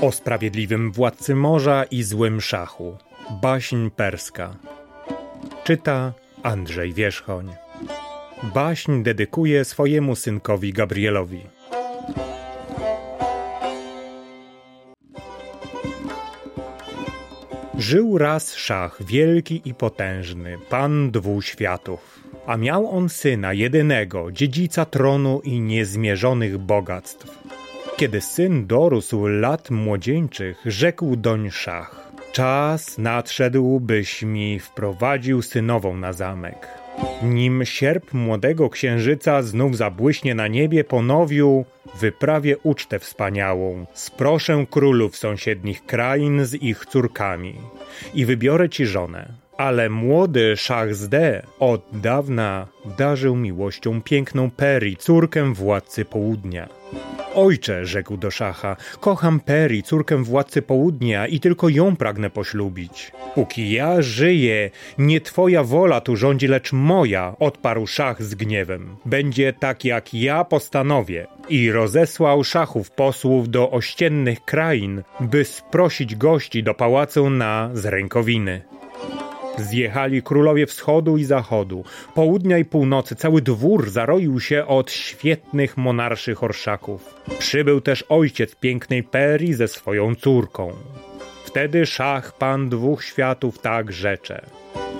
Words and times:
O 0.00 0.12
sprawiedliwym 0.12 0.92
władcy 0.92 1.34
morza 1.34 1.84
i 1.84 2.02
złym 2.02 2.40
szachu. 2.40 2.96
Baśń 3.42 3.90
perska. 3.90 4.56
Czyta 5.64 6.12
Andrzej 6.42 6.92
Wierzchoń. 6.92 7.52
Baśń 8.54 9.02
dedykuje 9.02 9.64
swojemu 9.64 10.16
synkowi 10.16 10.72
Gabrielowi. 10.72 11.40
Żył 17.78 18.18
raz 18.18 18.54
szach 18.54 19.02
wielki 19.04 19.62
i 19.64 19.74
potężny, 19.74 20.58
pan 20.70 21.10
dwóch 21.10 21.44
światów. 21.44 22.20
A 22.46 22.56
miał 22.56 22.90
on 22.90 23.08
syna 23.08 23.52
jedynego, 23.52 24.32
dziedzica 24.32 24.84
tronu 24.84 25.40
i 25.44 25.60
niezmierzonych 25.60 26.58
bogactw. 26.58 27.45
Kiedy 27.96 28.20
syn 28.20 28.66
dorósł 28.66 29.26
lat 29.26 29.70
młodzieńczych, 29.70 30.62
rzekł 30.66 31.16
doń 31.16 31.50
szach. 31.50 32.12
Czas 32.32 32.98
nadszedł, 32.98 33.80
byś 33.80 34.22
mi 34.22 34.58
wprowadził 34.58 35.42
synową 35.42 35.96
na 35.96 36.12
zamek. 36.12 36.68
Nim 37.22 37.64
sierp 37.64 38.12
młodego 38.12 38.70
księżyca 38.70 39.42
znów 39.42 39.76
zabłyśnie 39.76 40.34
na 40.34 40.48
niebie, 40.48 40.84
ponowił 40.84 41.64
wyprawię 42.00 42.58
ucztę 42.58 42.98
wspaniałą. 42.98 43.86
Sproszę 43.94 44.66
królów 44.70 45.16
sąsiednich 45.16 45.86
krain 45.86 46.44
z 46.44 46.54
ich 46.54 46.86
córkami 46.86 47.54
i 48.14 48.26
wybiorę 48.26 48.68
ci 48.68 48.86
żonę. 48.86 49.32
Ale 49.56 49.90
młody 49.90 50.56
Szachzde 50.56 51.42
od 51.58 51.86
dawna 51.92 52.66
darzył 52.98 53.36
miłością 53.36 54.02
piękną 54.02 54.50
Peri, 54.50 54.96
córkę 54.96 55.54
władcy 55.54 56.04
południa. 56.04 56.68
Ojcze, 57.36 57.86
rzekł 57.86 58.16
do 58.16 58.30
szacha, 58.30 58.76
kocham 59.00 59.40
Peri, 59.40 59.82
córkę 59.82 60.24
władcy 60.24 60.62
południa 60.62 61.26
i 61.26 61.40
tylko 61.40 61.68
ją 61.68 61.96
pragnę 61.96 62.30
poślubić. 62.30 63.12
Póki 63.34 63.72
ja 63.72 64.02
żyję, 64.02 64.70
nie 64.98 65.20
twoja 65.20 65.64
wola 65.64 66.00
tu 66.00 66.16
rządzi, 66.16 66.48
lecz 66.48 66.72
moja, 66.72 67.34
odparł 67.38 67.86
szach 67.86 68.22
z 68.22 68.34
gniewem. 68.34 68.96
Będzie 69.04 69.52
tak, 69.52 69.84
jak 69.84 70.14
ja 70.14 70.44
postanowię. 70.44 71.26
I 71.48 71.70
rozesłał 71.70 72.44
szachów 72.44 72.90
posłów 72.90 73.48
do 73.48 73.70
ościennych 73.70 74.44
krain, 74.44 75.02
by 75.20 75.44
sprosić 75.44 76.16
gości 76.16 76.62
do 76.62 76.74
pałacu 76.74 77.30
na 77.30 77.70
zrękowiny. 77.74 78.75
Zjechali 79.58 80.22
królowie 80.22 80.66
wschodu 80.66 81.16
i 81.16 81.24
zachodu, 81.24 81.84
południa 82.14 82.58
i 82.58 82.64
północy. 82.64 83.16
Cały 83.16 83.42
dwór 83.42 83.90
zaroił 83.90 84.40
się 84.40 84.66
od 84.66 84.92
świetnych 84.92 85.76
monarszych 85.76 86.42
orszaków. 86.42 87.14
Przybył 87.38 87.80
też 87.80 88.04
ojciec 88.08 88.54
pięknej 88.54 89.02
Peri 89.02 89.54
ze 89.54 89.68
swoją 89.68 90.14
córką. 90.14 90.72
Wtedy 91.44 91.86
szach, 91.86 92.38
pan 92.38 92.68
dwóch 92.68 93.04
światów, 93.04 93.58
tak 93.58 93.92
rzecze. 93.92 94.46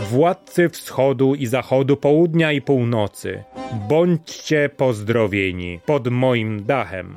Władcy 0.00 0.68
wschodu 0.68 1.34
i 1.34 1.46
zachodu, 1.46 1.96
południa 1.96 2.52
i 2.52 2.60
północy, 2.60 3.44
bądźcie 3.88 4.70
pozdrowieni 4.76 5.80
pod 5.86 6.08
moim 6.08 6.64
dachem. 6.64 7.14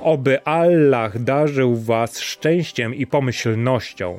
Oby 0.00 0.44
Allah 0.44 1.18
darzył 1.18 1.76
was 1.76 2.20
szczęściem 2.20 2.94
i 2.94 3.06
pomyślnością 3.06 4.18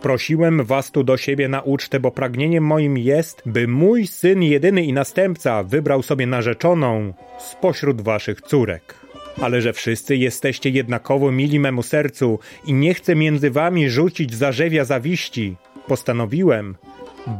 Sprosiłem 0.00 0.64
was 0.64 0.90
tu 0.90 1.04
do 1.04 1.16
siebie 1.16 1.48
na 1.48 1.60
ucztę, 1.60 2.00
bo 2.00 2.10
pragnieniem 2.10 2.64
moim 2.64 2.98
jest, 2.98 3.42
by 3.46 3.68
mój 3.68 4.06
syn 4.06 4.42
jedyny 4.42 4.82
i 4.84 4.92
następca 4.92 5.62
wybrał 5.62 6.02
sobie 6.02 6.26
narzeczoną 6.26 7.12
spośród 7.38 8.00
waszych 8.00 8.40
córek. 8.40 8.94
Ale 9.40 9.60
że 9.60 9.72
wszyscy 9.72 10.16
jesteście 10.16 10.70
jednakowo 10.70 11.32
mili 11.32 11.60
memu 11.60 11.82
sercu 11.82 12.38
i 12.64 12.72
nie 12.72 12.94
chcę 12.94 13.16
między 13.16 13.50
wami 13.50 13.90
rzucić 13.90 14.34
zarzewia 14.34 14.84
zawiści, 14.84 15.56
postanowiłem, 15.88 16.74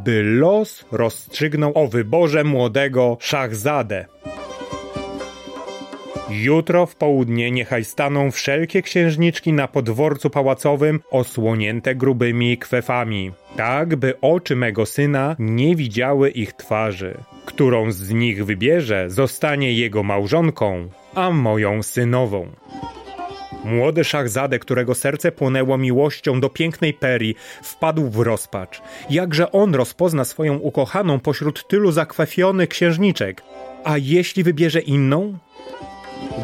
by 0.05 0.23
los 0.23 0.85
rozstrzygnął 0.93 1.73
o 1.75 1.89
wyborze 1.89 2.45
młodego 2.45 3.17
Szachzadę. 3.21 4.07
Jutro 6.31 6.87
w 6.87 6.97
południe 6.97 7.51
niechaj 7.51 7.85
staną 7.85 8.31
wszelkie 8.31 8.83
księżniczki 8.83 9.53
na 9.53 9.69
podworcu 9.69 10.31
pałacowym 10.31 11.01
osłonięte 11.11 11.95
grubymi 11.95 12.59
kwefami, 12.59 13.33
tak 13.57 13.97
by 13.97 14.21
oczy 14.21 14.57
mego 14.57 14.87
syna 14.87 15.37
nie 15.39 15.77
widziały 15.77 16.31
ich 16.31 16.53
twarzy. 16.53 17.15
Którą 17.45 17.93
z 17.93 18.11
nich 18.11 18.45
wybierze, 18.45 19.11
zostanie 19.11 19.73
jego 19.73 20.03
małżonką, 20.03 20.89
a 21.15 21.31
moją 21.31 21.83
synową. 21.83 22.49
Młody 23.65 24.05
Szachzade, 24.05 24.59
którego 24.59 24.95
serce 24.95 25.33
płonęło 25.33 25.79
miłością 25.79 26.41
do 26.41 26.49
pięknej 26.49 26.95
Peri, 26.95 27.35
wpadł 27.63 28.11
w 28.11 28.21
rozpacz. 28.21 28.83
Jakże 29.11 29.53
on 29.53 29.75
rozpozna 29.75 30.25
swoją 30.25 30.57
ukochaną 30.57 31.21
pośród 31.21 31.69
tylu 31.69 31.93
zakwefionych 31.93 32.69
księżniczek? 32.69 33.43
A 33.85 33.99
jeśli 33.99 34.43
wybierze 34.43 34.81
inną? 34.81 35.39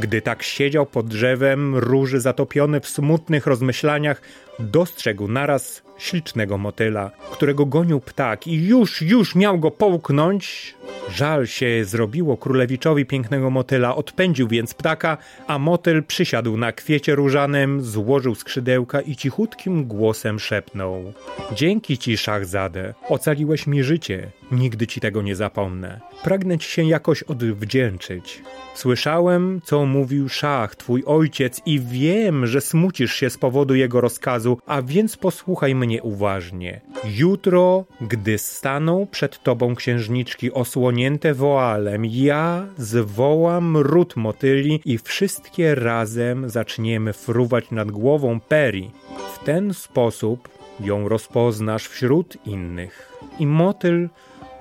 Gdy 0.00 0.22
tak 0.22 0.42
siedział 0.42 0.86
pod 0.86 1.08
drzewem, 1.08 1.76
róży 1.76 2.20
zatopiony 2.20 2.80
w 2.80 2.88
smutnych 2.88 3.46
rozmyślaniach, 3.46 4.22
dostrzegł 4.58 5.28
naraz 5.28 5.82
ślicznego 5.98 6.58
motyla, 6.58 7.10
którego 7.32 7.66
gonił 7.66 8.00
ptak 8.00 8.46
i 8.46 8.66
już, 8.66 9.02
już 9.02 9.34
miał 9.34 9.58
go 9.58 9.70
połknąć. 9.70 10.74
Żal 11.10 11.46
się 11.46 11.84
zrobiło 11.84 12.36
królewiczowi 12.36 13.06
pięknego 13.06 13.50
motyla, 13.50 13.96
odpędził 13.96 14.48
więc 14.48 14.74
ptaka, 14.74 15.16
a 15.46 15.58
motyl 15.58 16.04
przysiadł 16.04 16.56
na 16.56 16.72
kwiecie 16.72 17.14
różanym, 17.14 17.82
złożył 17.82 18.34
skrzydełka 18.34 19.00
i 19.00 19.16
cichutkim 19.16 19.84
głosem 19.84 20.38
szepnął. 20.38 21.12
Dzięki 21.54 21.98
ci, 21.98 22.16
Szachzadę, 22.16 22.94
ocaliłeś 23.08 23.66
mi 23.66 23.84
życie, 23.84 24.30
nigdy 24.52 24.86
ci 24.86 25.00
tego 25.00 25.22
nie 25.22 25.36
zapomnę. 25.36 26.00
Pragnę 26.24 26.58
ci 26.58 26.70
się 26.70 26.84
jakoś 26.84 27.22
odwdzięczyć. 27.22 28.42
Słyszałem, 28.74 29.60
co 29.64 29.86
mówił 29.86 30.28
szach, 30.28 30.76
twój 30.76 31.02
ojciec, 31.06 31.62
i 31.66 31.80
wiem, 31.80 32.46
że 32.46 32.60
smucisz 32.60 33.14
się 33.14 33.30
z 33.30 33.38
powodu 33.38 33.74
jego 33.74 34.00
rozkazu, 34.00 34.58
a 34.66 34.82
więc 34.82 35.16
posłuchaj 35.16 35.74
mnie 35.74 35.85
uważnie. 36.02 36.80
Jutro, 37.04 37.84
gdy 38.00 38.38
staną 38.38 39.06
przed 39.10 39.42
tobą 39.42 39.74
księżniczki 39.74 40.52
osłonięte 40.52 41.34
woalem, 41.34 42.04
ja 42.04 42.66
zwołam 42.78 43.76
ród 43.76 44.16
motyli 44.16 44.80
i 44.84 44.98
wszystkie 44.98 45.74
razem 45.74 46.50
zaczniemy 46.50 47.12
fruwać 47.12 47.70
nad 47.70 47.90
głową 47.90 48.40
Peri. 48.40 48.90
W 49.34 49.44
ten 49.44 49.74
sposób 49.74 50.48
ją 50.80 51.08
rozpoznasz 51.08 51.86
wśród 51.88 52.36
innych. 52.46 53.12
I 53.38 53.46
motyl 53.46 54.08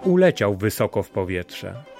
uleciał 0.03 0.55
wysoko 0.55 1.03
w 1.03 1.09
powietrze. 1.09 1.94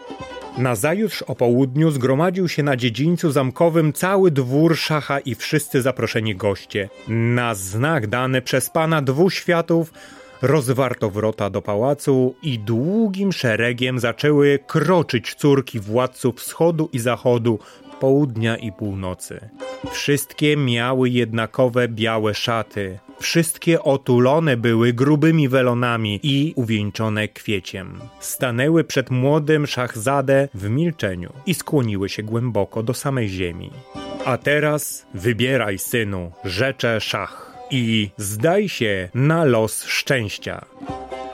Nazajutrz 0.57 1.21
o 1.21 1.35
południu 1.35 1.91
zgromadził 1.91 2.47
się 2.47 2.63
na 2.63 2.75
dziedzińcu 2.75 3.31
zamkowym 3.31 3.93
cały 3.93 4.31
dwór 4.31 4.77
szacha 4.77 5.19
i 5.19 5.35
wszyscy 5.35 5.81
zaproszeni 5.81 6.35
goście. 6.35 6.89
Na 7.07 7.55
znak 7.55 8.07
dany 8.07 8.41
przez 8.41 8.69
pana 8.69 9.01
dwóch 9.01 9.33
światów 9.33 9.93
rozwarto 10.41 11.09
wrota 11.09 11.49
do 11.49 11.61
pałacu 11.61 12.35
i 12.43 12.59
długim 12.59 13.33
szeregiem 13.33 13.99
zaczęły 13.99 14.59
kroczyć 14.67 15.35
córki 15.35 15.79
władców 15.79 16.35
wschodu 16.35 16.89
i 16.93 16.99
zachodu, 16.99 17.59
południa 17.99 18.57
i 18.57 18.72
północy. 18.72 19.49
Wszystkie 19.91 20.57
miały 20.57 21.09
jednakowe 21.09 21.88
białe 21.88 22.34
szaty, 22.34 23.00
Wszystkie 23.19 23.84
otulone 23.84 24.57
były 24.57 24.94
grubymi 24.94 25.50
welonami 25.50 26.19
i 26.23 26.53
uwieńczone 26.56 27.28
kwieciem. 27.28 28.00
Stanęły 28.19 28.84
przed 28.84 29.12
młodym 29.12 29.68
Szachzadę 29.68 30.47
w 30.53 30.69
milczeniu 30.69 31.34
i 31.46 31.53
skłoniły 31.53 32.09
się 32.09 32.23
głęboko 32.23 32.84
do 32.84 32.94
samej 32.94 33.29
ziemi. 33.29 33.72
A 34.25 34.38
teraz 34.38 35.06
wybieraj, 35.13 35.78
synu, 35.78 36.31
rzecze 36.43 37.02
Szach 37.02 37.55
i 37.72 38.09
zdaj 38.17 38.70
się 38.70 39.09
na 39.14 39.43
los 39.43 39.84
szczęścia. 39.84 40.66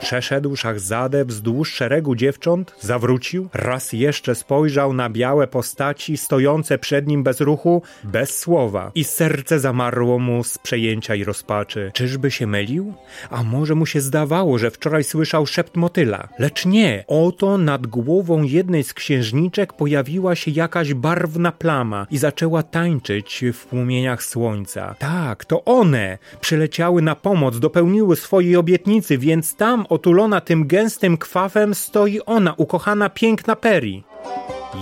Przeszedł 0.02 0.56
Szachzadę 0.56 1.24
wzdłuż 1.24 1.72
szeregu 1.72 2.14
dziewcząt, 2.14 2.74
zawrócił, 2.80 3.48
raz 3.54 3.92
jeszcze 3.92 4.34
spojrzał 4.34 4.92
na 4.92 5.10
białe 5.10 5.46
postaci 5.46 6.16
stojące 6.16 6.78
przed 6.78 7.06
nim 7.06 7.22
bez 7.22 7.40
ruchu, 7.40 7.82
bez 8.04 8.38
słowa 8.38 8.90
i 8.94 9.04
serce 9.04 9.60
zamarło 9.60 10.18
mu 10.18 10.44
z 10.44 10.58
przejęcia 10.58 11.14
i 11.14 11.24
rozpaczy. 11.24 11.90
Czyżby 11.94 12.30
się 12.30 12.46
mylił? 12.46 12.94
A 13.30 13.42
może 13.42 13.74
mu 13.74 13.86
się 13.86 14.00
zdawało, 14.00 14.58
że 14.58 14.70
wczoraj 14.70 15.04
słyszał 15.04 15.46
szept 15.46 15.76
motyla? 15.76 16.28
Lecz 16.38 16.66
nie, 16.66 17.04
oto 17.06 17.58
nad 17.58 17.86
głową 17.86 18.42
jednej 18.42 18.84
z 18.84 18.94
księżniczek 18.94 19.72
pojawiła 19.72 20.34
się 20.34 20.50
jakaś 20.50 20.94
barwna 20.94 21.52
plama 21.52 22.06
i 22.10 22.18
zaczęła 22.18 22.62
tańczyć 22.62 23.44
w 23.52 23.66
płomieniach 23.66 24.22
słońca. 24.22 24.94
Tak, 24.98 25.44
to 25.44 25.64
one 25.64 26.18
przyleciały 26.40 27.02
na 27.02 27.14
pomoc, 27.14 27.58
dopełniły 27.58 28.16
swojej 28.16 28.56
obietnicy, 28.56 29.18
więc 29.18 29.56
tam 29.56 29.86
otulona 29.92 30.40
tym 30.40 30.66
gęstym 30.66 31.16
kwafem 31.16 31.74
stoi 31.74 32.20
ona, 32.26 32.54
ukochana 32.56 33.10
piękna 33.10 33.56
Peri. 33.56 34.04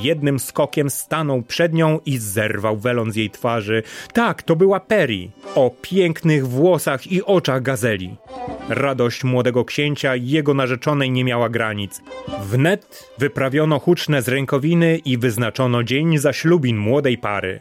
Jednym 0.02 0.38
skokiem 0.38 0.90
stanął 0.90 1.42
przed 1.42 1.72
nią 1.72 1.98
i 2.06 2.18
zerwał 2.18 2.76
welon 2.76 3.12
z 3.12 3.16
jej 3.16 3.30
twarzy. 3.30 3.82
Tak, 4.12 4.42
to 4.42 4.56
była 4.56 4.80
Peri, 4.80 5.30
o 5.54 5.70
pięknych 5.82 6.48
włosach 6.48 7.12
i 7.12 7.24
oczach 7.24 7.62
gazeli. 7.62 8.16
Radość 8.68 9.24
młodego 9.24 9.64
księcia 9.64 10.16
i 10.16 10.26
jego 10.26 10.54
narzeczonej 10.54 11.10
nie 11.10 11.24
miała 11.24 11.48
granic. 11.48 12.02
Wnet 12.42 13.10
wyprawiono 13.18 13.78
huczne 13.78 14.22
z 14.22 14.28
rękowiny 14.28 14.98
i 15.04 15.18
wyznaczono 15.18 15.82
dzień 15.82 16.18
zaślubin 16.18 16.76
młodej 16.76 17.18
pary. 17.18 17.60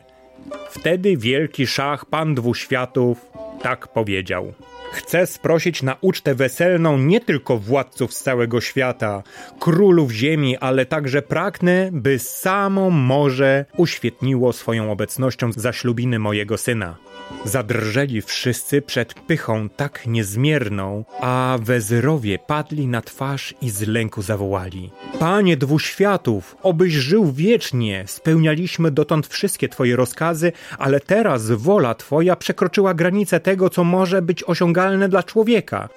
Wtedy 0.70 1.18
wielki 1.18 1.68
szach, 1.68 2.06
pan 2.06 2.36
dwóch 2.36 2.58
światów, 2.58 3.26
tak 3.62 3.88
powiedział. 3.88 4.54
Chcę 4.92 5.28
sprosić 5.28 5.84
na 5.84 5.96
ucztę 6.02 6.36
weselną 6.36 6.98
nie 6.98 7.22
tylko 7.22 7.58
władców 7.58 8.14
z 8.14 8.24
całego 8.24 8.62
świata, 8.62 9.24
królów 9.60 10.12
ziemi, 10.12 10.58
ale 10.58 10.86
także 10.86 11.22
pragnę, 11.22 11.90
by 11.92 12.20
samo 12.20 12.90
morze 12.90 13.66
uświetniło 13.78 14.54
swoją 14.54 14.92
obecnością 14.92 15.52
zaślubiny 15.52 16.20
mojego 16.20 16.58
syna. 16.58 16.98
Zadrżeli 17.46 18.22
wszyscy 18.22 18.82
przed 18.82 19.14
pychą 19.14 19.70
tak 19.70 20.08
niezmierną, 20.08 21.06
a 21.22 21.58
wezyrowie 21.62 22.40
padli 22.40 22.88
na 22.88 23.02
twarz 23.02 23.54
i 23.62 23.70
z 23.70 23.88
lęku 23.88 24.22
zawołali. 24.22 24.92
Panie 25.20 25.58
dwóch 25.58 25.82
światów, 25.82 26.56
obyś 26.64 26.94
żył 26.94 27.32
wiecznie, 27.32 28.04
spełnialiśmy 28.08 28.92
dotąd 28.92 29.28
wszystkie 29.28 29.70
Twoje 29.70 29.96
rozkazy, 29.96 30.52
ale 30.78 31.00
teraz 31.00 31.52
wola 31.52 31.96
Twoja 31.96 32.36
przekroczyła 32.36 32.94
granicę 32.94 33.40
tego, 33.40 33.70
co 33.70 33.84
może 33.84 34.22
być 34.22 34.44
osiągalne 34.80 35.10
dla 35.10 35.24
człowieka. 35.24 35.90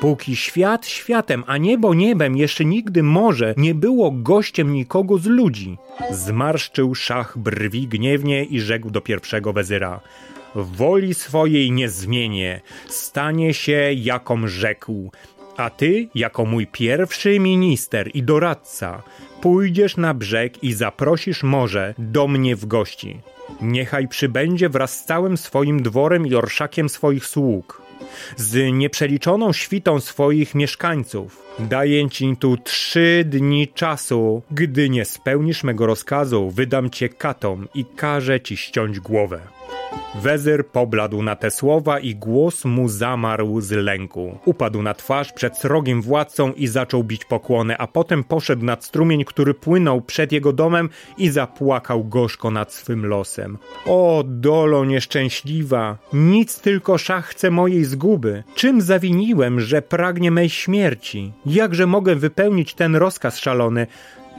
Póki 0.00 0.36
świat 0.36 0.86
światem, 0.86 1.44
a 1.46 1.56
niebo 1.56 1.94
niebem, 1.94 2.36
jeszcze 2.36 2.64
nigdy 2.64 3.02
morze 3.02 3.54
nie 3.56 3.74
było 3.74 4.10
gościem 4.10 4.72
nikogo 4.72 5.18
z 5.18 5.26
ludzi. 5.26 5.78
Zmarszczył 6.10 6.94
szach 6.94 7.38
brwi 7.38 7.88
gniewnie 7.88 8.44
i 8.44 8.60
rzekł 8.60 8.90
do 8.90 9.00
pierwszego 9.00 9.52
wezyra– 9.52 10.00
woli 10.54 11.14
swojej 11.14 11.72
nie 11.72 11.88
zmienię, 11.88 12.60
stanie 12.88 13.54
się 13.54 13.92
jakom 13.92 14.48
rzekł. 14.48 15.10
A 15.56 15.70
ty, 15.70 16.08
jako 16.14 16.44
mój 16.44 16.66
pierwszy 16.66 17.40
minister 17.40 18.10
i 18.14 18.22
doradca, 18.22 19.02
pójdziesz 19.40 19.96
na 19.96 20.14
brzeg 20.14 20.64
i 20.64 20.72
zaprosisz 20.72 21.42
morze 21.42 21.94
do 21.98 22.28
mnie 22.28 22.56
w 22.56 22.66
gości. 22.66 23.20
Niechaj 23.60 24.08
przybędzie 24.08 24.68
wraz 24.68 24.98
z 24.98 25.04
całym 25.04 25.36
swoim 25.36 25.82
dworem 25.82 26.26
i 26.26 26.34
orszakiem 26.34 26.88
swoich 26.88 27.26
sług, 27.26 27.82
z 28.36 28.72
nieprzeliczoną 28.72 29.52
świtą 29.52 30.00
swoich 30.00 30.54
mieszkańców. 30.54 31.42
Daję 31.58 32.10
ci 32.10 32.36
tu 32.36 32.56
trzy 32.56 33.24
dni 33.26 33.68
czasu. 33.68 34.42
Gdy 34.50 34.90
nie 34.90 35.04
spełnisz 35.04 35.64
mego 35.64 35.86
rozkazu, 35.86 36.50
wydam 36.50 36.90
cię 36.90 37.08
katom 37.08 37.68
i 37.74 37.84
każę 37.84 38.40
ci 38.40 38.56
ściąć 38.56 39.00
głowę. 39.00 39.40
Wezyr 40.14 40.66
pobladł 40.66 41.22
na 41.22 41.36
te 41.36 41.50
słowa 41.50 41.98
i 41.98 42.14
głos 42.14 42.64
mu 42.64 42.88
zamarł 42.88 43.60
z 43.60 43.70
lęku. 43.70 44.38
Upadł 44.44 44.82
na 44.82 44.94
twarz 44.94 45.32
przed 45.32 45.58
srogim 45.58 46.02
władcą 46.02 46.52
i 46.52 46.66
zaczął 46.66 47.04
bić 47.04 47.24
pokłony, 47.24 47.78
a 47.78 47.86
potem 47.86 48.24
poszedł 48.24 48.64
nad 48.64 48.84
strumień, 48.84 49.24
który 49.24 49.54
płynął 49.54 50.00
przed 50.00 50.32
jego 50.32 50.52
domem 50.52 50.88
i 51.18 51.30
zapłakał 51.30 52.04
gorzko 52.04 52.50
nad 52.50 52.72
swym 52.72 53.06
losem. 53.06 53.58
O, 53.86 54.24
dolo 54.26 54.84
nieszczęśliwa! 54.84 55.98
Nic 56.12 56.60
tylko 56.60 56.98
szach 56.98 57.26
chce 57.26 57.50
mojej 57.50 57.84
zguby. 57.84 58.42
Czym 58.54 58.80
zawiniłem, 58.80 59.60
że 59.60 59.82
pragnie 59.82 60.30
mej 60.30 60.48
śmierci? 60.48 61.32
Jakże 61.46 61.86
mogę 61.86 62.16
wypełnić 62.16 62.74
ten 62.74 62.96
rozkaz 62.96 63.38
szalony? 63.38 63.86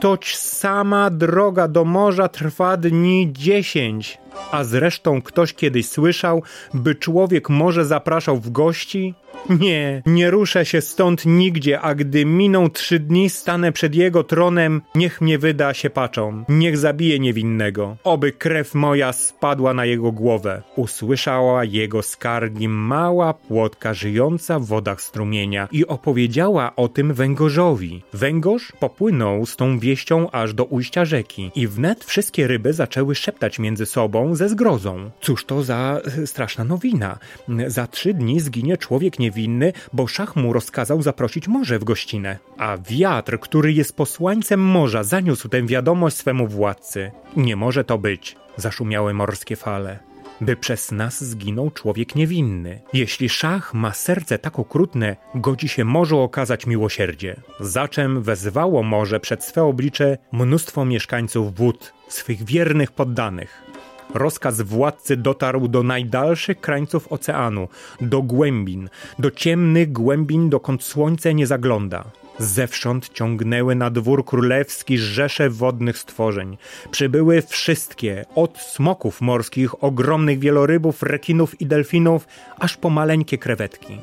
Toć 0.01 0.37
sama 0.37 1.09
droga 1.09 1.67
do 1.67 1.85
morza 1.85 2.27
trwa 2.27 2.77
dni 2.77 3.29
dziesięć. 3.33 4.17
A 4.51 4.63
zresztą 4.63 5.21
ktoś 5.21 5.53
kiedyś 5.53 5.89
słyszał, 5.89 6.43
by 6.73 6.95
człowiek 6.95 7.49
może 7.49 7.85
zapraszał 7.85 8.37
w 8.37 8.51
gości? 8.51 9.13
Nie, 9.49 10.01
nie 10.05 10.31
ruszę 10.31 10.65
się 10.65 10.81
stąd 10.81 11.25
nigdzie, 11.25 11.81
a 11.81 11.95
gdy 11.95 12.25
miną 12.25 12.69
trzy 12.69 12.99
dni, 12.99 13.29
stanę 13.29 13.71
przed 13.71 13.95
jego 13.95 14.23
tronem, 14.23 14.81
niech 14.95 15.21
mnie 15.21 15.37
wyda 15.37 15.73
się 15.73 15.89
paczą, 15.89 16.43
niech 16.49 16.77
zabije 16.77 17.19
niewinnego, 17.19 17.97
oby 18.03 18.31
krew 18.31 18.75
moja 18.75 19.13
spadła 19.13 19.73
na 19.73 19.85
jego 19.85 20.11
głowę. 20.11 20.61
Usłyszała 20.75 21.63
jego 21.63 22.01
skargi 22.01 22.67
mała 22.67 23.33
płotka 23.33 23.93
żyjąca 23.93 24.59
w 24.59 24.65
wodach 24.65 25.01
strumienia 25.01 25.67
i 25.71 25.87
opowiedziała 25.87 26.75
o 26.75 26.87
tym 26.87 27.13
węgorzowi. 27.13 28.03
Węgorz 28.13 28.73
popłynął 28.79 29.45
z 29.45 29.55
tą 29.55 29.79
wieścią 29.79 30.31
aż 30.31 30.53
do 30.53 30.65
ujścia 30.65 31.05
rzeki 31.05 31.51
i 31.55 31.67
wnet 31.67 32.03
wszystkie 32.03 32.47
ryby 32.47 32.73
zaczęły 32.73 33.15
szeptać 33.15 33.59
między 33.59 33.85
sobą 33.85 34.35
ze 34.35 34.49
zgrozą. 34.49 35.11
Cóż 35.21 35.45
to 35.45 35.63
za 35.63 36.01
e, 36.17 36.27
straszna 36.27 36.63
nowina. 36.63 37.19
Za 37.67 37.87
trzy 37.87 38.13
dni 38.13 38.39
zginie 38.39 38.77
człowiek 38.77 39.19
niewinny 39.19 39.30
niewinny, 39.31 39.73
bo 39.93 40.07
szach 40.07 40.35
mu 40.35 40.53
rozkazał 40.53 41.01
zaprosić 41.01 41.47
morze 41.47 41.79
w 41.79 41.83
gościnę. 41.83 42.39
A 42.57 42.77
wiatr, 42.77 43.39
który 43.39 43.73
jest 43.73 43.95
posłańcem 43.95 44.59
morza, 44.59 45.03
zaniósł 45.03 45.49
tę 45.49 45.63
wiadomość 45.63 46.17
swemu 46.17 46.47
władcy. 46.47 47.11
Nie 47.35 47.55
może 47.55 47.83
to 47.83 47.97
być, 47.97 48.35
zaszumiały 48.57 49.13
morskie 49.13 49.55
fale 49.55 49.99
by 50.41 50.55
przez 50.55 50.91
nas 50.91 51.23
zginął 51.23 51.71
człowiek 51.71 52.15
niewinny. 52.15 52.81
Jeśli 52.93 53.29
szach 53.29 53.73
ma 53.73 53.93
serce 53.93 54.37
tak 54.39 54.59
okrutne, 54.59 55.15
godzi 55.35 55.67
się 55.67 55.85
może 55.85 56.15
okazać 56.15 56.67
miłosierdzie. 56.67 57.35
Zaczem 57.59 58.23
wezwało 58.23 58.83
morze 58.83 59.19
przed 59.19 59.43
swe 59.43 59.63
oblicze 59.63 60.17
mnóstwo 60.31 60.85
mieszkańców 60.85 61.55
wód, 61.55 61.93
swych 62.07 62.43
wiernych 62.43 62.91
poddanych. 62.91 63.70
Rozkaz 64.13 64.61
władcy 64.61 65.17
dotarł 65.17 65.67
do 65.67 65.83
najdalszych 65.83 66.61
krańców 66.61 67.11
oceanu, 67.11 67.67
do 68.01 68.21
głębin, 68.21 68.89
do 69.19 69.31
ciemnych 69.31 69.91
głębin, 69.91 70.49
dokąd 70.49 70.83
słońce 70.83 71.33
nie 71.33 71.47
zagląda. 71.47 72.03
Zewsząd 72.39 73.09
ciągnęły 73.13 73.75
na 73.75 73.89
dwór 73.89 74.25
królewski 74.25 74.97
rzesze 74.97 75.49
wodnych 75.49 75.97
stworzeń. 75.97 76.57
Przybyły 76.91 77.41
wszystkie, 77.41 78.25
od 78.35 78.57
smoków 78.57 79.21
morskich, 79.21 79.83
ogromnych 79.83 80.39
wielorybów, 80.39 81.03
rekinów 81.03 81.61
i 81.61 81.65
delfinów, 81.65 82.27
aż 82.59 82.77
po 82.77 82.89
maleńkie 82.89 83.37
krewetki. 83.37 83.97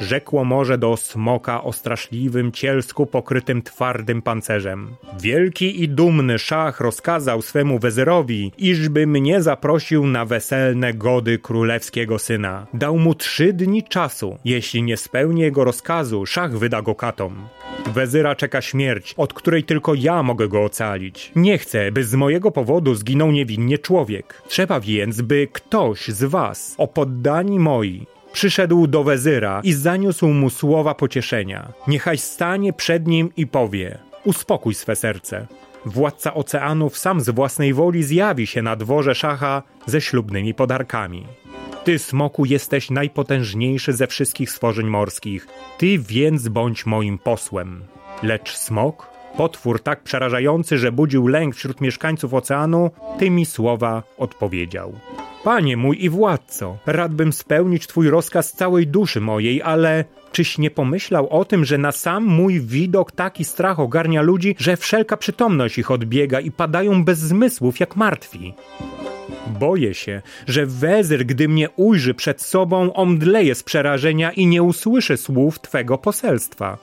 Rzekło 0.00 0.44
morze 0.44 0.78
do 0.78 0.96
smoka 0.96 1.64
o 1.64 1.72
straszliwym 1.72 2.52
cielsku 2.52 3.06
pokrytym 3.06 3.62
twardym 3.62 4.22
pancerzem. 4.22 4.96
Wielki 5.20 5.82
i 5.82 5.88
dumny 5.88 6.38
szach 6.38 6.80
rozkazał 6.80 7.42
swemu 7.42 7.78
wezyrowi, 7.78 8.52
iżby 8.58 9.06
mnie 9.06 9.42
zaprosił 9.42 10.06
na 10.06 10.24
weselne 10.24 10.94
gody 10.94 11.38
królewskiego 11.38 12.18
syna. 12.18 12.66
Dał 12.74 12.98
mu 12.98 13.14
trzy 13.14 13.52
dni 13.52 13.82
czasu. 13.82 14.38
Jeśli 14.44 14.82
nie 14.82 14.96
spełni 14.96 15.40
jego 15.40 15.64
rozkazu, 15.64 16.26
szach 16.26 16.58
wyda 16.58 16.82
go 16.82 16.94
katom. 16.94 17.48
Wezyra 17.86 18.34
czeka 18.34 18.60
śmierć, 18.60 19.14
od 19.16 19.34
której 19.34 19.64
tylko 19.64 19.94
ja 19.94 20.22
mogę 20.22 20.48
go 20.48 20.64
ocalić. 20.64 21.32
Nie 21.36 21.58
chcę, 21.58 21.92
by 21.92 22.04
z 22.04 22.14
mojego 22.14 22.50
powodu 22.50 22.94
zginął 22.94 23.32
niewinnie 23.32 23.78
człowiek. 23.78 24.42
Trzeba 24.48 24.80
więc, 24.80 25.20
by 25.20 25.48
ktoś 25.52 26.08
z 26.08 26.24
was, 26.24 26.74
o 26.78 26.88
poddani 26.88 27.58
moi, 27.58 28.06
przyszedł 28.36 28.86
do 28.86 29.04
wezyra 29.04 29.60
i 29.64 29.72
zaniósł 29.72 30.28
mu 30.28 30.50
słowa 30.50 30.94
pocieszenia. 30.94 31.72
Niechaj 31.88 32.18
stanie 32.18 32.72
przed 32.72 33.06
nim 33.06 33.30
i 33.36 33.46
powie: 33.46 33.98
Uspokój 34.24 34.74
swe 34.74 34.96
serce. 34.96 35.46
Władca 35.86 36.34
oceanów 36.34 36.98
sam 36.98 37.20
z 37.20 37.30
własnej 37.30 37.74
woli 37.74 38.02
zjawi 38.02 38.46
się 38.46 38.62
na 38.62 38.76
dworze 38.76 39.14
szacha 39.14 39.62
ze 39.86 40.00
ślubnymi 40.00 40.54
podarkami. 40.54 41.26
Ty, 41.84 41.98
smoku, 41.98 42.44
jesteś 42.44 42.90
najpotężniejszy 42.90 43.92
ze 43.92 44.06
wszystkich 44.06 44.50
stworzeń 44.50 44.86
morskich, 44.86 45.46
ty 45.78 45.98
więc 45.98 46.48
bądź 46.48 46.86
moim 46.86 47.18
posłem. 47.18 47.84
Lecz 48.22 48.56
smok, 48.56 49.08
potwór 49.36 49.82
tak 49.82 50.02
przerażający, 50.02 50.78
że 50.78 50.92
budził 50.92 51.26
lęk 51.28 51.54
wśród 51.54 51.80
mieszkańców 51.80 52.34
oceanu, 52.34 52.90
tymi 53.18 53.46
słowa 53.46 54.02
odpowiedział. 54.18 54.92
Panie 55.46 55.76
mój 55.76 56.04
i 56.04 56.10
władco, 56.10 56.78
radbym 56.86 57.32
spełnić 57.32 57.86
Twój 57.86 58.10
rozkaz 58.10 58.52
całej 58.52 58.86
duszy 58.86 59.20
mojej, 59.20 59.62
ale 59.62 60.04
czyś 60.32 60.58
nie 60.58 60.70
pomyślał 60.70 61.28
o 61.28 61.44
tym, 61.44 61.64
że 61.64 61.78
na 61.78 61.92
sam 61.92 62.24
mój 62.24 62.60
widok 62.60 63.12
taki 63.12 63.44
strach 63.44 63.80
ogarnia 63.80 64.22
ludzi, 64.22 64.56
że 64.58 64.76
wszelka 64.76 65.16
przytomność 65.16 65.78
ich 65.78 65.90
odbiega 65.90 66.40
i 66.40 66.50
padają 66.50 67.04
bez 67.04 67.18
zmysłów 67.18 67.80
jak 67.80 67.96
martwi? 67.96 68.54
Boję 69.46 69.94
się, 69.94 70.22
że 70.46 70.66
wezyr, 70.66 71.26
gdy 71.26 71.48
mnie 71.48 71.70
ujrzy 71.70 72.14
przed 72.14 72.42
sobą, 72.42 72.92
omdleje 72.92 73.54
z 73.54 73.62
przerażenia 73.62 74.32
i 74.32 74.46
nie 74.46 74.62
usłyszy 74.62 75.16
słów 75.16 75.60
Twego 75.60 75.98
poselstwa. 75.98 76.78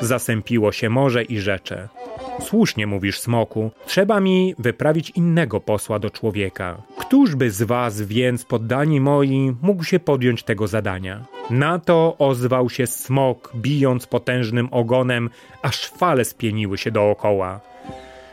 Zasępiło 0.00 0.72
się 0.72 0.90
morze 0.90 1.22
i 1.22 1.38
rzecze. 1.38 1.88
Słusznie 2.40 2.86
mówisz, 2.86 3.20
smoku. 3.20 3.70
Trzeba 3.86 4.20
mi 4.20 4.54
wyprawić 4.58 5.10
innego 5.10 5.60
posła 5.60 5.98
do 5.98 6.10
człowieka. 6.10 6.82
Któż 6.98 7.34
by 7.34 7.50
z 7.50 7.62
was 7.62 8.02
więc, 8.02 8.44
poddani 8.44 9.00
moi, 9.00 9.52
mógł 9.62 9.84
się 9.84 10.00
podjąć 10.00 10.42
tego 10.42 10.66
zadania? 10.66 11.24
Na 11.50 11.78
to 11.78 12.16
ozwał 12.18 12.70
się 12.70 12.86
smok, 12.86 13.52
bijąc 13.56 14.06
potężnym 14.06 14.68
ogonem, 14.70 15.30
aż 15.62 15.86
fale 15.86 16.24
spieniły 16.24 16.78
się 16.78 16.90
dookoła. 16.90 17.60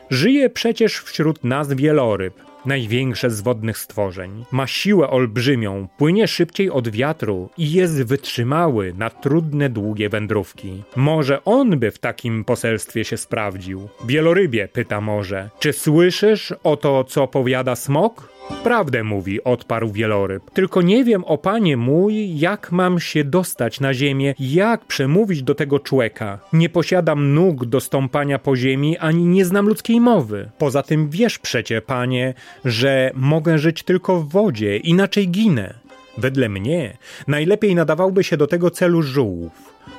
Żyje 0.10 0.50
przecież 0.50 1.00
wśród 1.00 1.44
nas 1.44 1.74
wieloryb, 1.74 2.34
największe 2.68 3.30
z 3.30 3.42
wodnych 3.42 3.78
stworzeń. 3.78 4.46
Ma 4.52 4.68
siłę 4.68 5.10
olbrzymią, 5.10 5.88
płynie 5.98 6.28
szybciej 6.28 6.70
od 6.70 6.90
wiatru 6.90 7.50
i 7.58 7.72
jest 7.72 8.04
wytrzymały 8.04 8.94
na 8.98 9.10
trudne, 9.10 9.70
długie 9.70 10.10
wędrówki. 10.10 10.84
Może 10.96 11.44
on 11.46 11.80
by 11.80 11.92
w 11.92 12.00
takim 12.00 12.44
poselstwie 12.44 13.06
się 13.06 13.18
sprawdził. 13.18 13.90
Wielorybie, 14.06 14.68
pyta 14.68 15.02
może, 15.02 15.50
czy 15.60 15.74
słyszysz 15.74 16.54
o 16.64 16.78
to, 16.78 17.04
co 17.04 17.28
powiada 17.28 17.76
smok? 17.76 18.37
Prawdę 18.64 19.04
mówi, 19.04 19.44
odparł 19.44 19.92
wieloryb. 19.92 20.52
Tylko 20.52 20.82
nie 20.82 21.04
wiem, 21.04 21.24
o 21.24 21.38
panie 21.38 21.78
mój, 21.78 22.40
jak 22.40 22.72
mam 22.72 23.00
się 23.00 23.24
dostać 23.24 23.80
na 23.80 23.94
ziemię, 23.94 24.36
jak 24.40 24.86
przemówić 24.86 25.44
do 25.44 25.56
tego 25.56 25.80
człeka. 25.80 26.40
Nie 26.54 26.70
posiadam 26.70 27.34
nóg 27.34 27.66
do 27.66 27.80
stąpania 27.80 28.40
po 28.40 28.56
ziemi, 28.56 28.98
ani 28.98 29.26
nie 29.26 29.46
znam 29.46 29.68
ludzkiej 29.68 30.02
mowy. 30.02 30.50
Poza 30.58 30.84
tym 30.84 31.10
wiesz 31.10 31.40
przecie, 31.40 31.82
panie, 31.82 32.34
że 32.66 33.12
mogę 33.14 33.58
żyć 33.58 33.84
tylko 33.84 34.22
w 34.22 34.30
wodzie, 34.30 34.78
inaczej 34.78 35.30
ginę. 35.30 35.74
Wedle 36.18 36.50
mnie 36.50 36.98
najlepiej 37.28 37.76
nadawałby 37.76 38.24
się 38.24 38.38
do 38.38 38.48
tego 38.48 38.72
celu 38.72 39.02
żółw. 39.02 39.52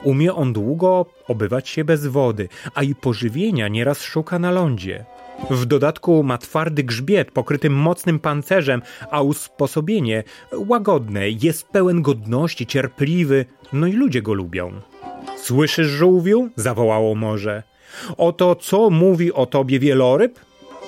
Umie 0.04 0.34
on 0.34 0.52
długo 0.52 1.06
obywać 1.28 1.68
się 1.68 1.84
bez 1.84 2.06
wody, 2.06 2.48
a 2.74 2.82
i 2.82 2.94
pożywienia 2.94 3.68
nieraz 3.68 4.02
szuka 4.02 4.38
na 4.38 4.50
lądzie. 4.50 5.04
W 5.50 5.66
dodatku 5.66 6.22
ma 6.22 6.38
twardy 6.38 6.84
grzbiet 6.84 7.30
pokryty 7.30 7.70
mocnym 7.70 8.18
pancerzem, 8.18 8.82
a 9.10 9.22
usposobienie 9.22 10.24
łagodne, 10.52 11.28
jest 11.28 11.68
pełen 11.68 12.02
godności, 12.02 12.66
cierpliwy, 12.66 13.44
no 13.72 13.86
i 13.86 13.92
ludzie 13.92 14.22
go 14.22 14.34
lubią. 14.34 14.72
Słyszysz, 15.36 15.86
żółwiu? 15.86 16.50
zawołało 16.56 17.14
morze. 17.14 17.62
Oto 18.16 18.54
co 18.54 18.90
mówi 18.90 19.32
o 19.32 19.46
tobie 19.46 19.78
wieloryb? 19.78 20.40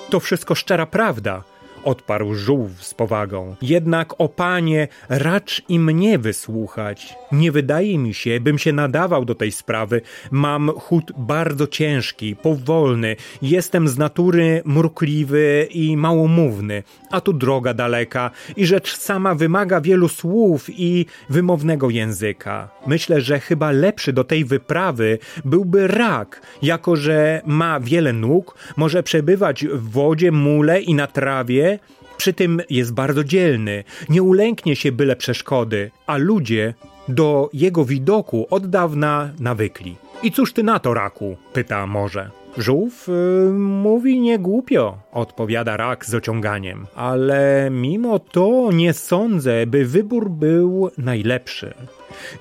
To 0.09 0.19
wszystko 0.19 0.55
szczera 0.55 0.85
prawda 0.85 1.43
odparł 1.83 2.33
żółw 2.33 2.83
z 2.83 2.93
powagą. 2.93 3.55
Jednak, 3.61 4.21
o 4.21 4.29
panie, 4.29 4.87
racz 5.09 5.61
i 5.69 5.79
mnie 5.79 6.19
wysłuchać. 6.19 7.15
Nie 7.31 7.51
wydaje 7.51 7.97
mi 7.97 8.13
się, 8.13 8.39
bym 8.39 8.57
się 8.57 8.73
nadawał 8.73 9.25
do 9.25 9.35
tej 9.35 9.51
sprawy. 9.51 10.01
Mam 10.31 10.71
chód 10.71 11.11
bardzo 11.17 11.67
ciężki, 11.67 12.35
powolny, 12.35 13.15
jestem 13.41 13.87
z 13.87 13.97
natury 13.97 14.61
mrukliwy 14.65 15.67
i 15.71 15.97
małomówny, 15.97 16.83
a 17.11 17.21
tu 17.21 17.33
droga 17.33 17.73
daleka 17.73 18.31
i 18.55 18.65
rzecz 18.65 18.97
sama 18.97 19.35
wymaga 19.35 19.81
wielu 19.81 20.07
słów 20.07 20.65
i 20.69 21.05
wymownego 21.29 21.89
języka. 21.89 22.69
Myślę, 22.87 23.21
że 23.21 23.39
chyba 23.39 23.71
lepszy 23.71 24.13
do 24.13 24.23
tej 24.23 24.45
wyprawy 24.45 25.17
byłby 25.45 25.87
rak, 25.87 26.41
jako 26.61 26.95
że 26.95 27.41
ma 27.45 27.79
wiele 27.79 28.13
nóg, 28.13 28.57
może 28.77 29.03
przebywać 29.03 29.65
w 29.65 29.89
wodzie, 29.91 30.31
mule 30.31 30.81
i 30.81 30.93
na 30.93 31.07
trawie, 31.07 31.70
przy 32.21 32.33
tym 32.33 32.61
jest 32.69 32.93
bardzo 32.93 33.23
dzielny, 33.23 33.83
nie 34.09 34.23
ulęknie 34.23 34.75
się 34.75 34.91
byle 34.91 35.15
przeszkody, 35.15 35.91
a 36.07 36.17
ludzie 36.17 36.73
do 37.07 37.49
jego 37.53 37.85
widoku 37.85 38.47
od 38.49 38.69
dawna 38.69 39.29
nawykli. 39.39 39.95
I 40.23 40.31
cóż 40.31 40.53
ty 40.53 40.63
na 40.63 40.79
to, 40.79 40.93
raku? 40.93 41.37
pyta 41.53 41.87
morze. 41.87 42.40
Żółw 42.57 43.07
yy, 43.07 43.53
mówi 43.53 44.19
nie 44.19 44.39
głupio, 44.39 44.97
odpowiada 45.11 45.77
rak 45.77 46.05
z 46.05 46.15
ociąganiem, 46.15 46.87
ale 46.95 47.69
mimo 47.71 48.19
to 48.19 48.69
nie 48.73 48.93
sądzę, 48.93 49.67
by 49.67 49.85
wybór 49.85 50.29
był 50.29 50.89
najlepszy. 50.97 51.73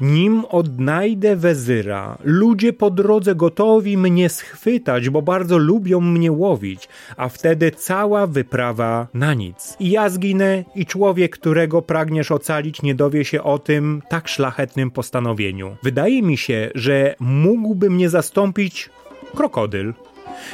Nim 0.01 0.45
odnajdę 0.45 1.37
wezyra, 1.37 2.19
ludzie 2.25 2.73
po 2.73 2.91
drodze 2.91 3.35
gotowi 3.35 3.97
mnie 3.97 4.29
schwytać, 4.29 5.11
bo 5.11 5.23
bardzo 5.23 5.59
lubią 5.59 6.01
mnie 6.01 6.33
łowić, 6.33 6.89
a 7.17 7.29
wtedy 7.29 7.71
cała 7.71 8.27
wyprawa 8.27 9.07
na 9.15 9.35
nic. 9.35 9.77
I 9.81 9.91
ja 9.91 10.09
zginę 10.09 10.65
i 10.75 10.87
człowiek, 10.87 11.39
którego 11.39 11.83
pragniesz 11.83 12.33
ocalić, 12.33 12.83
nie 12.83 12.95
dowie 12.95 13.25
się 13.25 13.43
o 13.43 13.59
tym 13.59 14.03
tak 14.09 14.29
szlachetnym 14.29 14.91
postanowieniu. 14.91 15.77
Wydaje 15.83 16.23
mi 16.23 16.37
się, 16.37 16.71
że 16.75 17.15
mógłby 17.21 17.91
mnie 17.91 18.09
zastąpić 18.09 18.91
krokodyl. 19.37 19.93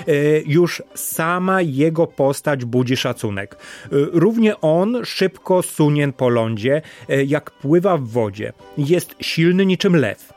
E, 0.08 0.40
już 0.46 0.82
sama 0.94 1.62
jego 1.62 2.06
postać 2.06 2.64
budzi 2.64 2.96
szacunek. 2.96 3.54
E, 3.54 3.58
równie 4.12 4.60
on 4.60 5.04
szybko 5.04 5.62
sunie 5.62 6.12
po 6.12 6.28
lądzie, 6.28 6.82
e, 7.08 7.24
jak 7.24 7.50
pływa 7.50 7.96
w 7.96 8.08
wodzie. 8.08 8.52
Jest 8.78 9.14
silny 9.20 9.66
niczym 9.66 9.96
lew. 9.96 10.32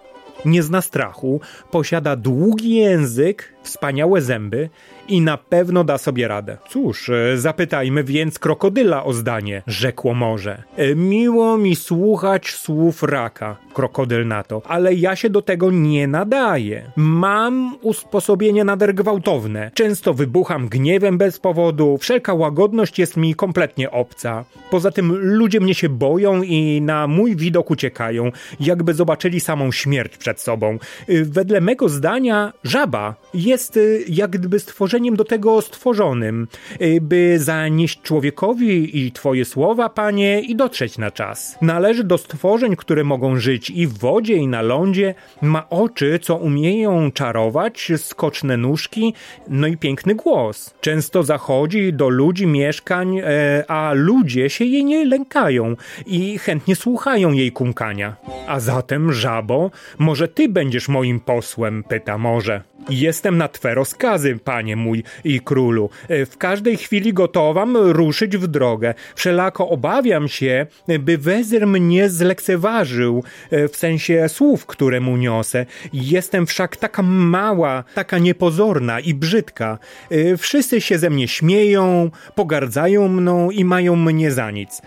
Nie 0.45 0.63
zna 0.63 0.81
strachu, 0.81 1.41
posiada 1.71 2.15
długi 2.15 2.75
język, 2.75 3.53
wspaniałe 3.63 4.21
zęby 4.21 4.69
i 5.07 5.21
na 5.21 5.37
pewno 5.37 5.83
da 5.83 5.97
sobie 5.97 6.27
radę. 6.27 6.57
Cóż, 6.69 7.09
e, 7.09 7.37
zapytajmy 7.37 8.03
więc 8.03 8.39
krokodyla 8.39 9.03
o 9.03 9.13
zdanie, 9.13 9.61
rzekło 9.67 10.13
morze. 10.13 10.63
E, 10.77 10.95
miło 10.95 11.57
mi 11.57 11.75
słuchać 11.75 12.51
słów 12.51 13.03
raka, 13.03 13.57
krokodyl 13.73 14.27
na 14.27 14.43
to, 14.43 14.61
ale 14.65 14.93
ja 14.93 15.15
się 15.15 15.29
do 15.29 15.41
tego 15.41 15.71
nie 15.71 16.07
nadaję. 16.07 16.91
Mam 16.95 17.77
usposobienie 17.81 18.63
nader 18.63 18.95
gwałtowne. 18.95 19.71
Często 19.73 20.13
wybucham 20.13 20.67
gniewem 20.67 21.17
bez 21.17 21.39
powodu, 21.39 21.97
wszelka 21.97 22.33
łagodność 22.33 22.99
jest 22.99 23.17
mi 23.17 23.35
kompletnie 23.35 23.91
obca. 23.91 24.45
Poza 24.71 24.91
tym 24.91 25.11
ludzie 25.15 25.59
mnie 25.59 25.75
się 25.75 25.89
boją 25.89 26.43
i 26.43 26.81
na 26.81 27.07
mój 27.07 27.35
widok 27.35 27.71
uciekają, 27.71 28.31
jakby 28.59 28.93
zobaczyli 28.93 29.39
samą 29.39 29.71
śmierć 29.71 30.17
przed 30.17 30.41
sobą. 30.41 30.79
E, 31.07 31.23
wedle 31.23 31.61
mego 31.61 31.89
zdania, 31.89 32.53
żaba 32.63 33.15
jest 33.33 33.58
jak 34.07 34.31
gdyby 34.31 34.59
stworzenie 34.59 34.99
stworzeniem 34.99 35.15
do 35.15 35.23
tego 35.23 35.61
stworzonym, 35.61 36.47
y, 36.81 37.01
by 37.01 37.39
zanieść 37.39 38.01
człowiekowi 38.01 38.99
i 38.99 39.11
Twoje 39.11 39.45
słowa, 39.45 39.89
Panie, 39.89 40.41
i 40.41 40.55
dotrzeć 40.55 40.97
na 40.97 41.11
czas. 41.11 41.57
Należy 41.61 42.03
do 42.03 42.17
stworzeń, 42.17 42.75
które 42.75 43.03
mogą 43.03 43.39
żyć 43.39 43.69
i 43.69 43.87
w 43.87 43.97
wodzie, 43.97 44.35
i 44.35 44.47
na 44.47 44.61
lądzie, 44.61 45.15
ma 45.41 45.69
oczy, 45.69 46.19
co 46.21 46.35
umieją 46.35 47.11
czarować, 47.11 47.91
skoczne 47.97 48.57
nóżki, 48.57 49.13
no 49.47 49.67
i 49.67 49.77
piękny 49.77 50.15
głos. 50.15 50.73
Często 50.81 51.23
zachodzi 51.23 51.93
do 51.93 52.09
ludzi 52.09 52.47
mieszkań, 52.47 53.19
e, 53.19 53.63
a 53.67 53.93
ludzie 53.93 54.49
się 54.49 54.65
jej 54.65 54.85
nie 54.85 55.05
lękają 55.05 55.75
i 56.05 56.37
chętnie 56.37 56.75
słuchają 56.75 57.31
jej 57.31 57.51
kumkania. 57.51 58.15
A 58.47 58.59
zatem, 58.59 59.13
żabo, 59.13 59.71
może 59.97 60.27
ty 60.27 60.49
będziesz 60.49 60.87
moim 60.87 61.19
posłem, 61.19 61.83
pyta 61.83 62.17
morze. 62.17 62.61
Jestem 62.89 63.37
na 63.39 63.47
twe 63.47 63.75
rozkazy, 63.75 64.39
panie 64.43 64.75
mój 64.75 65.03
i 65.23 65.39
królu. 65.39 65.89
E, 66.07 66.25
w 66.25 66.37
każdej 66.37 66.77
chwili 66.77 67.13
gotowam 67.13 67.77
ruszyć 67.77 68.37
w 68.37 68.47
drogę. 68.47 68.93
Wszelako 69.15 69.69
obawiam 69.69 70.27
się, 70.27 70.65
by 70.99 71.17
wezyr 71.17 71.67
mnie 71.67 72.09
zlekceważył, 72.09 73.23
e, 73.51 73.67
w 73.67 73.75
sensie 73.75 74.29
słów, 74.29 74.65
które 74.65 74.99
mu 74.99 75.17
niosę. 75.17 75.65
Jestem 75.93 76.45
wszak 76.45 76.77
taka 76.77 77.03
mała, 77.03 77.83
taka 77.93 78.17
niepozorna 78.17 78.99
i 78.99 79.13
brzydka. 79.13 79.79
E, 80.11 80.37
wszyscy 80.37 80.81
się 80.81 80.97
ze 80.97 81.09
mnie 81.09 81.27
śmieją, 81.27 82.11
pogardzają 82.35 83.07
mną 83.07 83.51
i 83.51 83.65
mają 83.65 83.95
mnie 83.95 84.31
za 84.31 84.51
nic. 84.51 84.81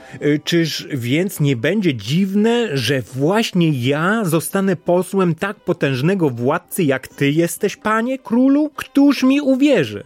Czyż 0.44 0.88
więc 0.90 1.40
nie 1.40 1.56
będzie 1.56 1.94
dziwne, 1.94 2.76
że 2.76 3.02
właśnie 3.02 3.70
ja 3.70 4.24
zostanę 4.24 4.76
posłem 4.76 5.34
tak 5.34 5.56
potężnego 5.56 6.30
władcy, 6.30 6.84
jak 6.84 7.08
ty 7.08 7.30
jesteś, 7.30 7.76
panie 7.76 8.18
królu? 8.42 8.70
Któż 8.76 9.22
mi 9.22 9.40
uwierzy? 9.40 10.04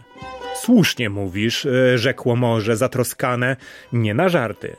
Słusznie 0.55 1.09
mówisz, 1.09 1.65
e, 1.65 1.97
rzekło 1.97 2.35
morze 2.35 2.77
zatroskane, 2.77 3.55
nie 3.93 4.13
na 4.13 4.29
żarty. 4.29 4.75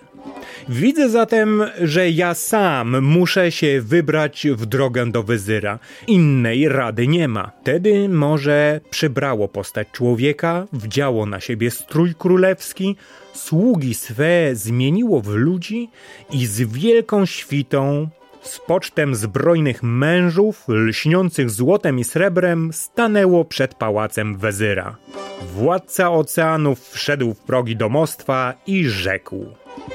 Widzę 0.69 1.09
zatem, 1.09 1.63
że 1.83 2.11
ja 2.11 2.35
sam 2.35 3.03
muszę 3.03 3.53
się 3.53 3.81
wybrać 3.81 4.47
w 4.51 4.67
drogę 4.67 5.07
do 5.07 5.23
wyzyra. 5.23 5.79
Innej 6.07 6.69
rady 6.69 7.07
nie 7.09 7.29
ma. 7.29 7.53
Wtedy 7.61 8.09
morze 8.09 8.81
przybrało 8.91 9.49
postać 9.49 9.89
człowieka, 9.93 10.67
wdziało 10.73 11.27
na 11.27 11.41
siebie 11.41 11.71
strój 11.71 12.15
królewski, 12.15 12.97
sługi 13.33 13.95
swe 13.95 14.51
zmieniło 14.53 15.21
w 15.21 15.29
ludzi 15.29 15.89
i 16.31 16.47
z 16.47 16.61
wielką 16.61 17.27
świtą 17.27 18.09
z 18.43 18.59
pocztem 18.59 19.15
zbrojnych 19.15 19.83
mężów, 19.83 20.65
lśniących 20.69 21.51
złotem 21.51 21.99
i 21.99 22.05
srebrem, 22.05 22.73
stanęło 22.73 23.45
przed 23.45 23.75
pałacem 23.75 24.37
wezyra. 24.37 24.97
Władca 25.43 26.13
oceanów 26.13 26.89
wszedł 26.89 27.35
w 27.35 27.39
progi 27.39 27.77
domostwa 27.77 28.55
i 28.67 28.85
rzekł: 28.89 29.47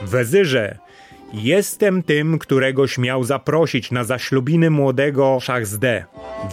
Wezyrze, 0.02 0.78
Jestem 1.34 2.04
tym, 2.04 2.40
którego 2.40 2.88
śmiał 2.88 3.24
zaprosić 3.24 3.92
na 3.92 4.04
zaślubiny 4.04 4.70
młodego 4.70 5.40
Szachzde. 5.42 6.06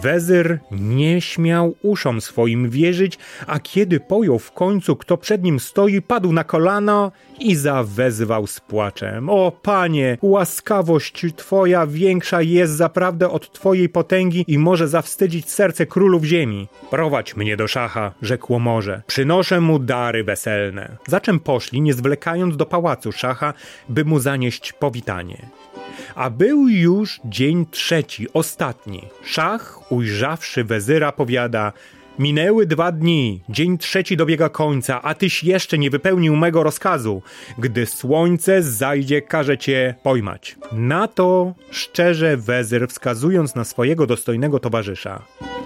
Wezyr 0.03 0.59
nie 0.71 1.21
śmiał 1.21 1.75
uszom 1.81 2.21
swoim 2.21 2.69
wierzyć, 2.69 3.17
a 3.47 3.59
kiedy 3.59 3.99
pojął 3.99 4.39
w 4.39 4.51
końcu, 4.51 4.95
kto 4.95 5.17
przed 5.17 5.43
nim 5.43 5.59
stoi, 5.59 6.01
padł 6.01 6.33
na 6.33 6.43
kolano 6.43 7.11
i 7.39 7.55
zawezwał 7.55 8.47
z 8.47 8.59
płaczem. 8.59 9.29
O 9.29 9.51
panie, 9.61 10.17
łaskawość 10.21 11.25
twoja 11.35 11.87
większa 11.87 12.41
jest 12.41 12.73
zaprawdę 12.73 13.29
od 13.29 13.51
twojej 13.51 13.89
potęgi 13.89 14.45
i 14.47 14.57
może 14.57 14.87
zawstydzić 14.87 15.49
serce 15.49 15.85
królów 15.85 16.23
ziemi. 16.23 16.67
Prowadź 16.89 17.35
mnie 17.35 17.57
do 17.57 17.67
szacha, 17.67 18.11
rzekło 18.21 18.59
morze. 18.59 19.01
Przynoszę 19.07 19.61
mu 19.61 19.79
dary 19.79 20.23
weselne. 20.23 20.97
Za 21.07 21.19
czym 21.19 21.39
poszli, 21.39 21.81
nie 21.81 21.93
zwlekając 21.93 22.57
do 22.57 22.65
pałacu 22.65 23.11
szacha, 23.11 23.53
by 23.89 24.05
mu 24.05 24.19
zanieść 24.19 24.70
powitanie. 24.73 25.37
A 26.15 26.29
był 26.29 26.67
już 26.67 27.19
dzień 27.25 27.65
trzeci, 27.71 28.27
ostatni. 28.33 29.07
Szach, 29.23 29.91
ujrzawszy 29.91 30.63
wezyra, 30.63 31.11
powiada– 31.11 31.71
Minęły 32.19 32.65
dwa 32.65 32.91
dni, 32.91 33.41
dzień 33.49 33.77
trzeci 33.77 34.17
dobiega 34.17 34.49
końca, 34.49 35.01
a 35.01 35.13
tyś 35.13 35.43
jeszcze 35.43 35.77
nie 35.77 35.89
wypełnił 35.89 36.35
mego 36.35 36.63
rozkazu. 36.63 37.21
Gdy 37.57 37.85
słońce 37.85 38.61
zajdzie, 38.63 39.21
każe 39.21 39.57
cię 39.57 39.95
pojmać. 40.03 40.55
Na 40.71 41.07
to 41.07 41.53
szczerze 41.71 42.37
wezyr, 42.37 42.87
wskazując 42.87 43.55
na 43.55 43.63
swojego 43.63 44.07
dostojnego 44.07 44.59
towarzysza. 44.59 45.21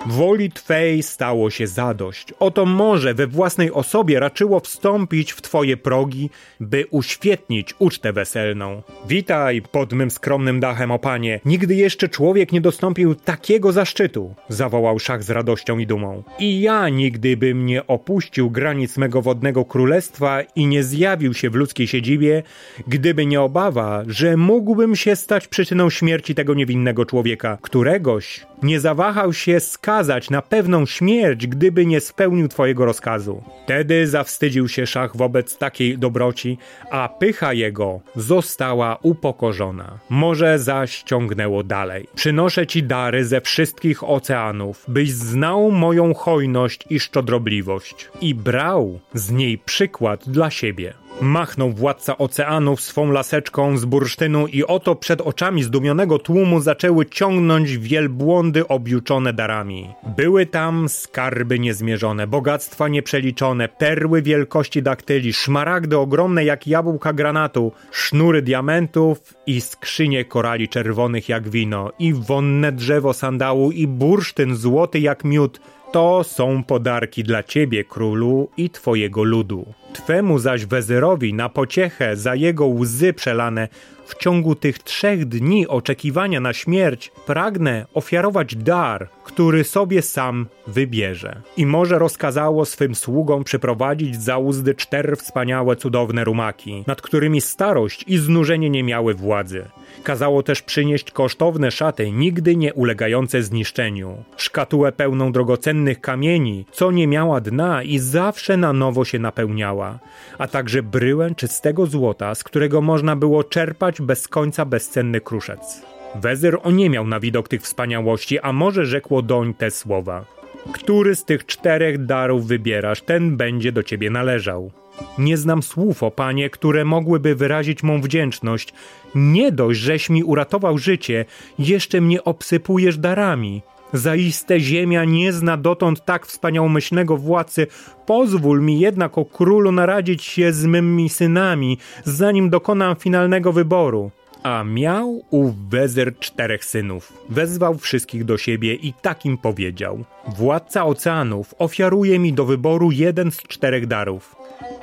Woli 0.05 0.51
Twej 0.51 1.03
stało 1.03 1.49
się 1.49 1.67
zadość. 1.67 2.33
Oto 2.39 2.65
może 2.65 3.13
we 3.13 3.27
własnej 3.27 3.71
osobie 3.71 4.19
raczyło 4.19 4.59
wstąpić 4.59 5.31
w 5.31 5.41
Twoje 5.41 5.77
progi, 5.77 6.29
by 6.59 6.85
uświetnić 6.91 7.75
ucztę 7.79 8.13
weselną. 8.13 8.81
Witaj 9.07 9.61
pod 9.61 9.93
mym 9.93 10.11
skromnym 10.11 10.59
dachem, 10.59 10.91
o 10.91 10.99
panie. 10.99 11.39
Nigdy 11.45 11.75
jeszcze 11.75 12.09
człowiek 12.09 12.51
nie 12.51 12.61
dostąpił 12.61 13.15
takiego 13.15 13.71
zaszczytu, 13.71 14.35
zawołał 14.49 14.99
szach 14.99 15.23
z 15.23 15.29
radością 15.29 15.77
i 15.77 15.87
dumą. 15.87 16.23
I 16.39 16.61
ja 16.61 16.89
nigdy 16.89 17.37
bym 17.37 17.65
nie 17.65 17.87
opuścił 17.87 18.51
granic 18.51 18.97
mego 18.97 19.21
wodnego 19.21 19.65
królestwa 19.65 20.41
i 20.41 20.67
nie 20.67 20.83
zjawił 20.83 21.33
się 21.33 21.49
w 21.49 21.55
ludzkiej 21.55 21.87
siedzibie, 21.87 22.43
gdyby 22.87 23.25
nie 23.25 23.41
obawa, 23.41 24.03
że 24.07 24.37
mógłbym 24.37 24.95
się 24.95 25.15
stać 25.15 25.47
przyczyną 25.47 25.89
śmierci 25.89 26.35
tego 26.35 26.53
niewinnego 26.53 27.05
człowieka, 27.05 27.57
któregoś 27.61 28.45
nie 28.63 28.79
zawahał 28.79 29.33
się 29.33 29.59
skazać 29.59 29.94
na 30.29 30.41
pewną 30.41 30.85
śmierć, 30.85 31.47
gdyby 31.47 31.85
nie 31.85 31.99
spełnił 31.99 32.47
twojego 32.47 32.85
rozkazu. 32.85 33.43
Wtedy 33.63 34.07
zawstydził 34.07 34.67
się 34.67 34.87
szach 34.87 35.17
wobec 35.17 35.57
takiej 35.57 35.97
dobroci, 35.97 36.57
a 36.91 37.09
pycha 37.09 37.53
jego 37.53 37.99
została 38.15 38.97
upokorzona. 39.01 39.99
Morze 40.09 40.59
zaś 40.59 41.03
ciągnęło 41.03 41.63
dalej. 41.63 42.07
Przynoszę 42.15 42.67
ci 42.67 42.83
dary 42.83 43.25
ze 43.25 43.41
wszystkich 43.41 44.03
oceanów, 44.03 44.85
byś 44.87 45.11
znał 45.11 45.71
moją 45.71 46.13
hojność 46.13 46.85
i 46.89 46.99
szczodrobliwość 46.99 48.09
i 48.21 48.35
brał 48.35 48.99
z 49.13 49.31
niej 49.31 49.57
przykład 49.57 50.29
dla 50.29 50.49
siebie. 50.49 51.04
Machnął 51.21 51.71
władca 51.71 52.17
oceanów 52.17 52.81
swą 52.81 53.11
laseczką 53.11 53.77
z 53.77 53.85
bursztynu 53.85 54.47
i 54.47 54.63
oto 54.63 54.95
przed 54.95 55.21
oczami 55.21 55.63
zdumionego 55.63 56.19
tłumu 56.19 56.59
zaczęły 56.59 57.05
ciągnąć 57.05 57.77
wielbłądy 57.77 58.67
objuczone 58.67 59.33
darami. 59.33 59.89
Były 60.17 60.45
tam 60.45 60.89
skarby 60.89 61.59
niezmierzone, 61.59 62.27
bogactwa 62.27 62.87
nieprzeliczone, 62.87 63.67
perły 63.69 64.21
wielkości 64.21 64.83
daktyli, 64.83 65.33
szmaragdy 65.33 65.97
ogromne 65.97 66.45
jak 66.45 66.67
jabłka 66.67 67.13
granatu, 67.13 67.71
sznury 67.91 68.41
diamentów 68.41 69.33
i 69.47 69.61
skrzynie 69.61 70.25
korali 70.25 70.69
czerwonych 70.69 71.29
jak 71.29 71.49
wino, 71.49 71.91
i 71.99 72.13
wonne 72.13 72.71
drzewo 72.71 73.13
sandału, 73.13 73.71
i 73.71 73.87
bursztyn 73.87 74.55
złoty 74.55 74.99
jak 74.99 75.23
miód, 75.23 75.59
to 75.95 76.23
są 76.23 76.63
podarki 76.63 77.23
dla 77.23 77.43
ciebie, 77.43 77.83
królu, 77.83 78.49
i 78.57 78.69
twojego 78.69 79.23
ludu. 79.23 79.73
Twemu 79.93 80.39
zaś 80.39 80.65
wezyrowi 80.65 81.33
na 81.33 81.49
pociechę 81.49 82.15
za 82.15 82.35
jego 82.35 82.67
łzy 82.67 83.13
przelane 83.13 83.67
w 84.05 84.15
ciągu 84.15 84.55
tych 84.55 84.79
trzech 84.79 85.25
dni 85.25 85.67
oczekiwania 85.67 86.39
na 86.39 86.53
śmierć 86.53 87.11
pragnę 87.25 87.85
ofiarować 87.93 88.55
dar, 88.55 89.09
który 89.23 89.63
sobie 89.63 90.01
sam 90.01 90.47
wybierze. 90.67 91.41
I 91.57 91.65
może 91.65 91.99
rozkazało 91.99 92.65
swym 92.65 92.95
sługom 92.95 93.43
przyprowadzić 93.43 94.21
za 94.21 94.37
uzdy 94.37 94.75
cztery 94.75 95.15
wspaniałe, 95.15 95.75
cudowne 95.75 96.23
rumaki, 96.23 96.83
nad 96.87 97.01
którymi 97.01 97.41
starość 97.41 98.03
i 98.07 98.17
znużenie 98.17 98.69
nie 98.69 98.83
miały 98.83 99.13
władzy. 99.13 99.65
Kazało 100.03 100.43
też 100.43 100.61
przynieść 100.61 101.11
kosztowne 101.11 101.71
szaty, 101.71 102.11
nigdy 102.11 102.55
nie 102.55 102.73
ulegające 102.73 103.43
zniszczeniu. 103.43 104.23
Szkatułę 104.37 104.91
pełną 104.91 105.31
drogocennych 105.31 106.01
kamieni, 106.01 106.65
co 106.71 106.91
nie 106.91 107.07
miała 107.07 107.41
dna 107.41 107.83
i 107.83 107.99
zawsze 107.99 108.57
na 108.57 108.73
nowo 108.73 109.05
się 109.05 109.19
napełniała. 109.19 109.99
A 110.37 110.47
także 110.47 110.83
bryłę 110.83 111.35
czystego 111.35 111.85
złota, 111.85 112.35
z 112.35 112.43
którego 112.43 112.81
można 112.81 113.15
było 113.15 113.43
czerpać 113.43 114.01
bez 114.01 114.27
końca 114.27 114.65
bezcenny 114.65 115.21
kruszec. 115.21 115.81
Wezyr 116.15 116.57
oniemiał 116.63 117.07
na 117.07 117.19
widok 117.19 117.47
tych 117.47 117.61
wspaniałości, 117.61 118.39
a 118.39 118.53
może 118.53 118.85
rzekło 118.85 119.21
doń 119.21 119.53
te 119.53 119.71
słowa. 119.71 120.25
Który 120.73 121.15
z 121.15 121.25
tych 121.25 121.45
czterech 121.45 122.05
darów 122.05 122.47
wybierasz, 122.47 123.01
ten 123.01 123.37
będzie 123.37 123.71
do 123.71 123.83
ciebie 123.83 124.09
należał. 124.09 124.71
Nie 125.17 125.37
znam 125.37 125.63
słów, 125.63 126.03
o 126.03 126.11
panie, 126.11 126.49
które 126.49 126.85
mogłyby 126.85 127.35
wyrazić 127.35 127.83
mą 127.83 128.01
wdzięczność. 128.01 128.73
Nie 129.15 129.51
dość, 129.51 129.79
żeś 129.79 130.09
mi 130.09 130.23
uratował 130.23 130.77
życie, 130.77 131.25
jeszcze 131.59 132.01
mnie 132.01 132.23
obsypujesz 132.23 132.97
darami. 132.97 133.61
Zaiste 133.93 134.59
ziemia 134.59 135.05
nie 135.05 135.33
zna 135.33 135.57
dotąd 135.57 136.05
tak 136.05 136.25
wspaniałomyślnego 136.25 137.17
władcy. 137.17 137.67
Pozwól 138.05 138.61
mi 138.61 138.79
jednak 138.79 139.17
o 139.17 139.25
królu 139.25 139.71
naradzić 139.71 140.23
się 140.23 140.53
z 140.53 140.65
mymi 140.65 141.09
synami, 141.09 141.77
zanim 142.03 142.49
dokonam 142.49 142.95
finalnego 142.95 143.53
wyboru. 143.53 144.11
A 144.45 144.63
miał 144.63 145.23
ów 145.29 145.69
wezyr 145.69 146.19
czterech 146.19 146.65
synów. 146.65 147.13
Wezwał 147.29 147.77
wszystkich 147.77 148.25
do 148.25 148.37
siebie 148.37 148.73
i 148.73 148.93
takim 148.93 149.37
powiedział: 149.37 150.03
Władca 150.27 150.85
oceanów 150.85 151.55
ofiaruje 151.57 152.19
mi 152.19 152.33
do 152.33 152.45
wyboru 152.45 152.91
jeden 152.91 153.31
z 153.31 153.37
czterech 153.37 153.87
darów. 153.87 154.35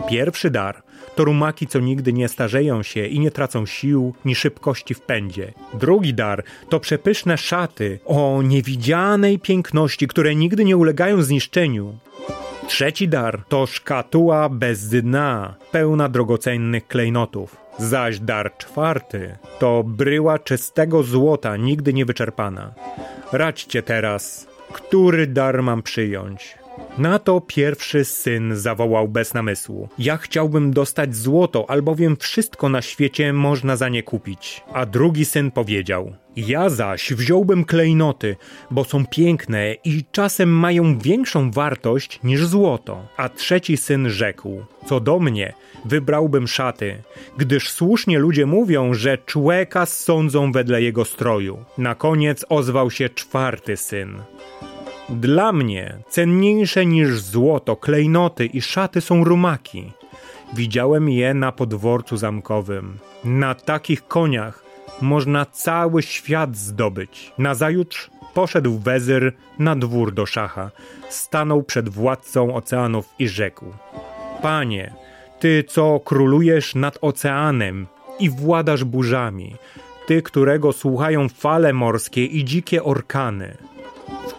Pierwszy 0.09 0.51
dar 0.51 0.83
to 1.17 1.25
rumaki, 1.25 1.67
co 1.67 1.81
nigdy 1.81 2.13
nie 2.13 2.29
starzeją 2.29 2.83
się 2.83 3.07
i 3.07 3.21
nie 3.21 3.31
tracą 3.31 3.67
sił 3.67 4.15
ni 4.25 4.35
szybkości 4.35 4.95
w 4.95 5.01
pędzie. 5.01 5.53
Drugi 5.75 6.15
dar 6.15 6.45
to 6.69 6.81
przepyszne 6.81 7.39
szaty 7.39 7.99
o 8.07 8.43
niewidzianej 8.43 9.39
piękności, 9.39 10.09
które 10.09 10.35
nigdy 10.35 10.65
nie 10.65 10.77
ulegają 10.77 11.23
zniszczeniu. 11.23 11.99
Trzeci 12.67 13.09
dar 13.09 13.45
to 13.49 13.67
szkatuła 13.67 14.49
bez 14.49 14.89
dna, 14.89 15.55
pełna 15.73 16.09
drogocennych 16.09 16.87
klejnotów. 16.87 17.62
Zaś 17.79 18.21
dar 18.21 18.57
czwarty 18.57 19.37
to 19.59 19.85
bryła 19.85 20.39
czystego 20.39 21.03
złota, 21.03 21.57
nigdy 21.57 21.93
nie 21.93 22.05
wyczerpana. 22.05 22.75
Radźcie 23.33 23.83
teraz, 23.83 24.47
który 24.73 25.27
dar 25.27 25.63
mam 25.63 25.83
przyjąć. 25.83 26.62
Na 26.99 27.19
to 27.19 27.41
pierwszy 27.41 28.05
syn 28.05 28.57
zawołał 28.57 29.09
bez 29.09 29.35
namysłu. 29.35 29.89
Ja 29.99 30.17
chciałbym 30.17 30.73
dostać 30.73 31.17
złoto, 31.17 31.71
albowiem 31.71 32.17
wszystko 32.17 32.69
na 32.69 32.83
świecie 32.83 33.33
można 33.33 33.77
za 33.77 33.89
nie 33.89 34.03
kupić. 34.03 34.63
A 34.73 34.87
drugi 34.87 35.25
syn 35.25 35.51
powiedział: 35.51 36.13
Ja 36.37 36.69
zaś 36.69 37.13
wziąłbym 37.13 37.65
klejnoty, 37.65 38.37
bo 38.71 38.85
są 38.85 39.07
piękne 39.07 39.75
i 39.85 40.05
czasem 40.13 40.49
mają 40.49 40.99
większą 40.99 41.51
wartość 41.51 42.21
niż 42.25 42.47
złoto. 42.47 43.07
A 43.17 43.29
trzeci 43.29 43.77
syn 43.77 44.11
rzekł: 44.11 44.65
Co 44.87 45.01
do 45.01 45.19
mnie, 45.19 45.53
wybrałbym 45.85 46.49
szaty, 46.49 47.03
gdyż 47.37 47.71
słusznie 47.71 48.19
ludzie 48.19 48.47
mówią, 48.47 48.95
że 48.95 49.19
człeka 49.19 49.87
sądzą 49.87 50.53
wedle 50.53 50.83
jego 50.83 51.05
stroju. 51.05 51.65
Na 51.79 51.95
koniec 51.95 52.45
ozwał 52.49 52.91
się 52.91 53.09
czwarty 53.09 53.77
syn. 53.77 54.19
Dla 55.09 55.53
mnie 55.53 55.99
cenniejsze 56.09 56.87
niż 56.87 57.21
złoto, 57.21 57.77
klejnoty 57.77 58.47
i 58.47 58.63
szaty 58.63 59.01
są 59.01 59.25
rumaki. 59.25 59.93
Widziałem 60.55 61.09
je 61.09 61.35
na 61.35 61.53
podworcu 61.53 62.17
zamkowym. 62.17 62.99
Na 63.25 63.55
takich 63.55 64.07
koniach 64.09 64.65
można 65.01 65.47
cały 65.47 66.03
świat 66.03 66.57
zdobyć. 66.57 67.33
Nazajutrz 67.39 68.11
poszedł 68.35 68.79
wezyr 68.79 69.33
na 69.59 69.77
dwór 69.77 70.15
do 70.15 70.27
szacha. 70.27 70.71
Stanął 71.09 71.63
przed 71.63 71.89
władcą 71.89 72.55
oceanów 72.55 73.09
i 73.19 73.29
rzekł: 73.29 73.65
Panie, 74.43 74.95
ty 75.41 75.65
co 75.69 76.01
królujesz 76.01 76.75
nad 76.75 76.99
oceanem 77.01 77.87
i 78.19 78.31
władasz 78.31 78.85
burzami, 78.85 79.55
ty, 80.07 80.23
którego 80.23 80.73
słuchają 80.73 81.29
fale 81.29 81.73
morskie 81.73 82.25
i 82.25 82.45
dzikie 82.45 82.85
orkany. 82.85 83.57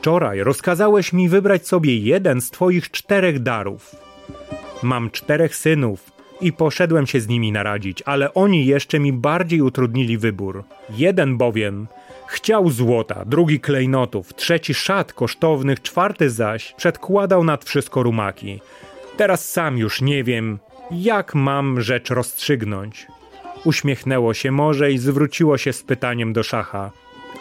Wczoraj 0.03 0.43
rozkazałeś 0.43 1.13
mi 1.13 1.29
wybrać 1.29 1.67
sobie 1.67 1.97
jeden 1.97 2.41
z 2.41 2.49
twoich 2.49 2.91
czterech 2.91 3.39
darów. 3.39 3.95
Mam 4.81 5.11
czterech 5.11 5.55
synów 5.55 6.11
i 6.41 6.53
poszedłem 6.53 7.07
się 7.07 7.19
z 7.19 7.27
nimi 7.27 7.51
naradzić, 7.51 8.03
ale 8.05 8.33
oni 8.33 8.65
jeszcze 8.65 8.99
mi 8.99 9.13
bardziej 9.13 9.61
utrudnili 9.61 10.17
wybór. 10.17 10.63
Jeden 10.89 11.37
bowiem 11.37 11.87
chciał 12.27 12.69
złota, 12.69 13.25
drugi 13.25 13.59
klejnotów, 13.59 14.33
trzeci 14.33 14.73
szat 14.73 15.13
kosztownych, 15.13 15.81
czwarty 15.81 16.29
zaś 16.29 16.73
przedkładał 16.77 17.43
nad 17.43 17.65
wszystko 17.65 18.03
rumaki. 18.03 18.59
Teraz 19.17 19.49
sam 19.49 19.77
już 19.77 20.01
nie 20.01 20.23
wiem, 20.23 20.59
jak 20.91 21.35
mam 21.35 21.81
rzecz 21.81 22.09
rozstrzygnąć. 22.09 23.07
Uśmiechnęło 23.65 24.33
się 24.33 24.51
morze 24.51 24.91
i 24.91 24.97
zwróciło 24.97 25.57
się 25.57 25.73
z 25.73 25.83
pytaniem 25.83 26.33
do 26.33 26.43
szacha. 26.43 26.91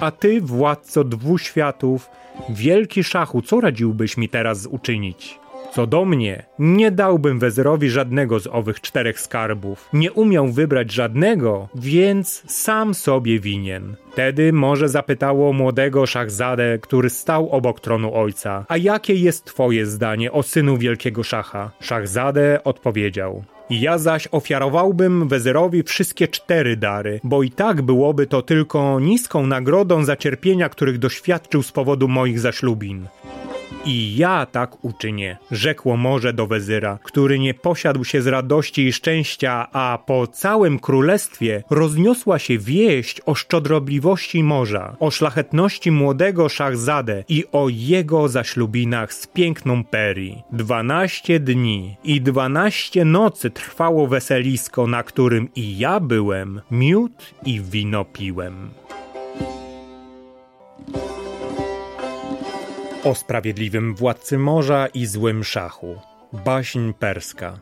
A 0.02 0.10
ty, 0.10 0.40
władco 0.40 1.04
dwóch 1.04 1.42
światów, 1.42 2.10
wielki 2.50 3.04
szachu, 3.04 3.42
co 3.42 3.60
radziłbyś 3.60 4.16
mi 4.16 4.28
teraz 4.28 4.66
uczynić? 4.66 5.38
Co 5.72 5.86
do 5.86 6.04
mnie, 6.04 6.46
nie 6.58 6.90
dałbym 6.90 7.38
wezerowi 7.38 7.90
żadnego 7.90 8.40
z 8.40 8.46
owych 8.46 8.80
czterech 8.80 9.20
skarbów. 9.20 9.88
Nie 9.92 10.12
umiał 10.12 10.48
wybrać 10.48 10.92
żadnego, 10.92 11.68
więc 11.74 12.42
sam 12.46 12.94
sobie 12.94 13.40
winien. 13.40 13.96
Wtedy 14.12 14.52
może 14.52 14.88
zapytało 14.88 15.52
młodego 15.52 16.06
szachzadę, 16.06 16.78
który 16.78 17.10
stał 17.10 17.50
obok 17.50 17.80
tronu 17.80 18.14
ojca, 18.14 18.64
a 18.68 18.76
jakie 18.76 19.14
jest 19.14 19.44
twoje 19.44 19.86
zdanie 19.86 20.32
o 20.32 20.42
synu 20.42 20.76
wielkiego 20.76 21.22
szacha? 21.22 21.70
Szachzadę 21.80 22.64
odpowiedział. 22.64 23.44
Ja 23.80 23.98
zaś 23.98 24.28
ofiarowałbym 24.30 25.28
wezerowi 25.28 25.82
wszystkie 25.82 26.28
cztery 26.28 26.76
dary, 26.76 27.20
bo 27.24 27.42
i 27.42 27.50
tak 27.50 27.82
byłoby 27.82 28.26
to 28.26 28.42
tylko 28.42 29.00
niską 29.00 29.46
nagrodą 29.46 30.04
za 30.04 30.16
cierpienia, 30.16 30.68
których 30.68 30.98
doświadczył 30.98 31.62
z 31.62 31.72
powodu 31.72 32.08
moich 32.08 32.40
zaślubin. 32.40 33.06
I 33.84 34.16
ja 34.16 34.46
tak 34.46 34.84
uczynię, 34.84 35.36
rzekło 35.50 35.96
morze 35.96 36.32
do 36.32 36.46
wezyra, 36.46 36.98
który 37.02 37.38
nie 37.38 37.54
posiadł 37.54 38.04
się 38.04 38.22
z 38.22 38.26
radości 38.26 38.86
i 38.86 38.92
szczęścia, 38.92 39.68
a 39.72 39.98
po 40.06 40.26
całym 40.26 40.78
królestwie 40.78 41.62
rozniosła 41.70 42.38
się 42.38 42.58
wieść 42.58 43.20
o 43.26 43.34
szczodrobliwości 43.34 44.42
morza, 44.42 44.96
o 45.00 45.10
szlachetności 45.10 45.90
młodego 45.90 46.48
Szachzadę 46.48 47.24
i 47.28 47.44
o 47.52 47.68
jego 47.68 48.28
zaślubinach 48.28 49.12
z 49.12 49.26
piękną 49.26 49.84
Peri. 49.84 50.42
Dwanaście 50.52 51.40
dni 51.40 51.96
i 52.04 52.20
dwanaście 52.20 53.04
nocy 53.04 53.50
trwało 53.50 54.06
weselisko, 54.06 54.86
na 54.86 55.02
którym 55.02 55.48
i 55.56 55.78
ja 55.78 56.00
byłem, 56.00 56.60
miód 56.70 57.34
i 57.46 57.60
wino 57.60 58.04
piłem. 58.04 58.70
O 63.04 63.14
sprawiedliwym 63.14 63.94
władcy 63.94 64.38
morza 64.38 64.86
i 64.86 65.06
złym 65.06 65.44
szachu. 65.44 65.96
Baśń 66.32 66.92
perska. 66.92 67.58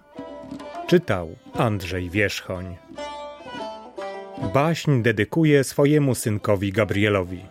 Czytał 0.87 1.29
Andrzej 1.55 2.11
Wierzchoń. 2.11 2.77
Baśń 4.55 5.03
dedykuje 5.03 5.65
swojemu 5.65 6.15
synkowi 6.15 6.73
Gabrielowi. 6.73 7.45